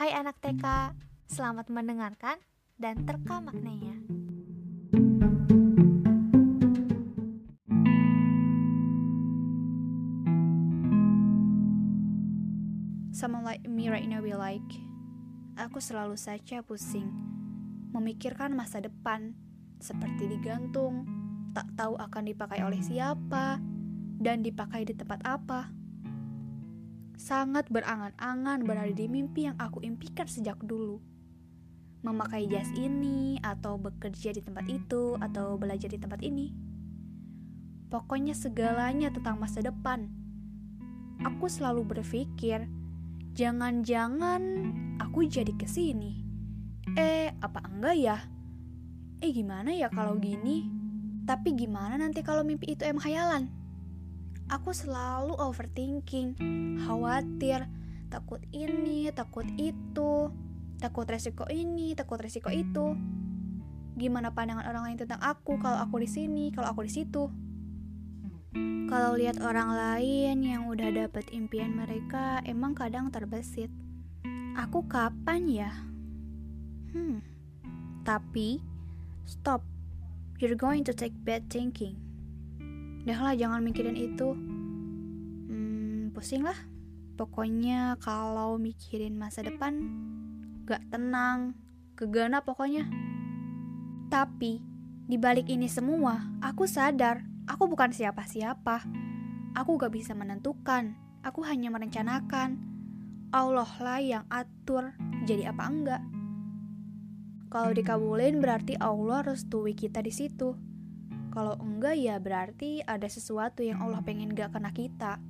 Hai 0.00 0.16
anak 0.16 0.40
TK, 0.40 0.96
selamat 1.28 1.68
mendengarkan 1.68 2.40
dan 2.80 3.04
terka 3.04 3.36
maknanya. 3.36 4.00
Someone 13.12 13.44
like 13.44 13.60
me 13.68 13.92
right 13.92 14.08
now 14.08 14.24
be 14.24 14.32
like, 14.32 14.64
aku 15.60 15.84
selalu 15.84 16.16
saja 16.16 16.64
pusing, 16.64 17.12
memikirkan 17.92 18.56
masa 18.56 18.80
depan, 18.80 19.36
seperti 19.84 20.32
digantung, 20.32 21.04
tak 21.52 21.68
tahu 21.76 22.00
akan 22.00 22.24
dipakai 22.24 22.64
oleh 22.64 22.80
siapa, 22.80 23.60
dan 24.16 24.40
dipakai 24.40 24.88
di 24.88 24.96
tempat 24.96 25.20
apa. 25.28 25.79
Sangat 27.20 27.68
berangan-angan 27.68 28.64
berada 28.64 28.96
di 28.96 29.04
mimpi 29.04 29.44
yang 29.44 29.52
aku 29.60 29.84
impikan 29.84 30.24
sejak 30.24 30.56
dulu. 30.64 31.04
Memakai 32.00 32.48
jas 32.48 32.72
ini, 32.72 33.36
atau 33.44 33.76
bekerja 33.76 34.32
di 34.32 34.40
tempat 34.40 34.64
itu, 34.72 35.20
atau 35.20 35.60
belajar 35.60 35.92
di 35.92 36.00
tempat 36.00 36.24
ini. 36.24 36.48
Pokoknya 37.92 38.32
segalanya 38.32 39.12
tentang 39.12 39.36
masa 39.36 39.60
depan. 39.60 40.08
Aku 41.20 41.44
selalu 41.44 41.84
berpikir, 41.92 42.64
jangan-jangan 43.36 44.40
aku 44.96 45.28
jadi 45.28 45.52
ke 45.52 45.68
sini. 45.68 46.24
Eh, 46.96 47.36
apa 47.44 47.68
enggak 47.68 48.00
ya? 48.00 48.16
Eh, 49.20 49.28
gimana 49.28 49.76
ya 49.76 49.92
kalau 49.92 50.16
gini? 50.16 50.72
Tapi 51.28 51.52
gimana 51.52 52.00
nanti 52.00 52.24
kalau 52.24 52.40
mimpi 52.48 52.72
itu 52.72 52.88
emang 52.88 53.04
khayalan? 53.04 53.59
Aku 54.50 54.74
selalu 54.74 55.38
overthinking, 55.38 56.34
khawatir, 56.82 57.70
takut 58.10 58.42
ini, 58.50 59.06
takut 59.14 59.46
itu, 59.54 60.26
takut 60.82 61.06
resiko 61.06 61.46
ini, 61.46 61.94
takut 61.94 62.18
resiko 62.18 62.50
itu. 62.50 62.98
Gimana 63.94 64.34
pandangan 64.34 64.66
orang 64.66 64.90
lain 64.90 64.98
tentang 64.98 65.22
aku 65.22 65.54
kalau 65.62 65.78
aku 65.78 66.02
di 66.02 66.10
sini, 66.10 66.50
kalau 66.50 66.74
aku 66.74 66.82
di 66.82 66.90
situ? 66.90 67.30
Kalau 68.90 69.14
lihat 69.14 69.38
orang 69.38 69.70
lain 69.70 70.42
yang 70.42 70.66
udah 70.66 70.90
dapet 70.98 71.30
impian 71.30 71.70
mereka, 71.70 72.42
emang 72.42 72.74
kadang 72.74 73.06
terbesit. 73.14 73.70
Aku 74.58 74.82
kapan 74.90 75.46
ya? 75.46 75.70
Hmm. 76.90 77.22
Tapi, 78.02 78.58
stop. 79.30 79.62
You're 80.42 80.58
going 80.58 80.82
to 80.82 80.96
take 80.96 81.14
bad 81.22 81.46
thinking. 81.46 82.09
Udahlah 83.04 83.32
jangan 83.36 83.60
mikirin 83.64 83.96
itu. 83.96 84.36
Hmm, 85.48 86.12
pusing 86.12 86.44
lah. 86.44 86.56
Pokoknya 87.16 88.00
kalau 88.00 88.56
mikirin 88.56 89.16
masa 89.16 89.44
depan, 89.44 89.76
gak 90.64 90.84
tenang, 90.88 91.52
kegana 91.96 92.40
pokoknya. 92.40 92.88
Tapi, 94.08 94.60
di 95.04 95.16
balik 95.20 95.52
ini 95.52 95.68
semua, 95.68 96.24
aku 96.40 96.64
sadar 96.64 97.30
aku 97.50 97.66
bukan 97.66 97.90
siapa-siapa. 97.90 98.86
Aku 99.58 99.74
gak 99.74 99.90
bisa 99.90 100.14
menentukan, 100.14 100.94
aku 101.26 101.42
hanya 101.42 101.74
merencanakan. 101.74 102.62
Allah 103.34 103.70
lah 103.82 103.98
yang 103.98 104.24
atur 104.30 104.94
jadi 105.26 105.50
apa 105.54 105.64
enggak. 105.66 106.02
Kalau 107.50 107.74
dikabulin 107.74 108.38
berarti 108.38 108.78
Allah 108.78 109.26
restui 109.26 109.74
kita 109.74 110.02
di 110.02 110.14
situ. 110.14 110.54
Kalau 111.30 111.54
enggak 111.62 111.94
ya 111.94 112.18
berarti 112.18 112.82
ada 112.82 113.06
sesuatu 113.06 113.62
yang 113.62 113.78
Allah 113.78 114.02
pengen 114.02 114.34
gak 114.34 114.54
kena 114.54 114.74
kita. 114.74 115.22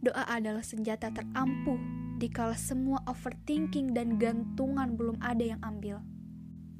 Doa 0.00 0.24
adalah 0.24 0.64
senjata 0.64 1.12
terampuh 1.12 1.76
dikala 2.16 2.56
semua 2.56 3.04
overthinking 3.04 3.92
dan 3.92 4.16
gantungan 4.16 4.96
belum 4.96 5.20
ada 5.20 5.56
yang 5.56 5.60
ambil. 5.60 6.00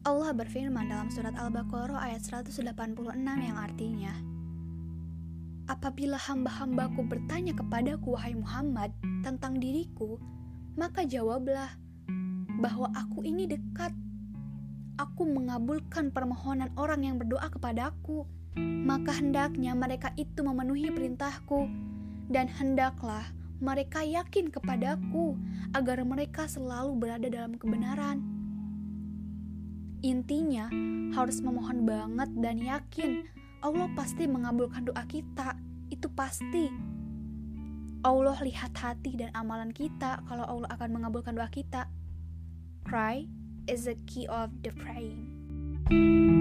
Allah 0.09 0.33
berfirman 0.33 0.89
dalam 0.89 1.13
surat 1.13 1.37
Al-Baqarah 1.37 2.01
ayat 2.01 2.25
186 2.25 2.65
yang 3.21 3.57
artinya, 3.61 4.17
Apabila 5.71 6.19
hamba-hambaku 6.19 7.07
bertanya 7.07 7.55
kepadaku, 7.55 8.19
wahai 8.19 8.35
Muhammad, 8.35 8.91
tentang 9.23 9.55
diriku, 9.55 10.19
maka 10.75 11.07
jawablah 11.07 11.79
bahwa 12.59 12.91
aku 12.91 13.23
ini 13.23 13.47
dekat 13.47 13.95
aku 15.01 15.25
mengabulkan 15.25 16.13
permohonan 16.13 16.69
orang 16.77 17.09
yang 17.09 17.17
berdoa 17.17 17.49
kepadaku, 17.49 18.29
maka 18.85 19.17
hendaknya 19.17 19.73
mereka 19.73 20.13
itu 20.21 20.45
memenuhi 20.45 20.93
perintahku, 20.93 21.65
dan 22.29 22.53
hendaklah 22.53 23.25
mereka 23.65 24.05
yakin 24.05 24.53
kepadaku 24.53 25.41
agar 25.73 26.05
mereka 26.05 26.45
selalu 26.45 27.01
berada 27.01 27.29
dalam 27.33 27.57
kebenaran. 27.57 28.21
Intinya, 30.05 30.69
harus 31.17 31.41
memohon 31.41 31.85
banget 31.89 32.29
dan 32.41 32.57
yakin 32.61 33.25
Allah 33.61 33.89
pasti 33.93 34.25
mengabulkan 34.25 34.89
doa 34.89 35.05
kita. 35.05 35.53
Itu 35.93 36.09
pasti. 36.13 36.73
Allah 38.01 38.41
lihat 38.41 38.73
hati 38.73 39.13
dan 39.21 39.29
amalan 39.37 39.77
kita 39.77 40.25
kalau 40.25 40.49
Allah 40.49 40.73
akan 40.73 40.97
mengabulkan 40.97 41.37
doa 41.37 41.53
kita. 41.53 41.85
Cry 42.89 43.40
is 43.67 43.85
the 43.85 43.97
key 44.07 44.27
of 44.29 44.51
the 44.63 44.71
praying. 44.71 46.40